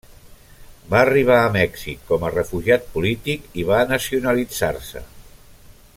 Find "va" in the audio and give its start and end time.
0.93-1.01, 3.71-3.85